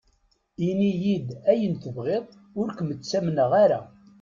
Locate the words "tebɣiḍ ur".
1.83-2.67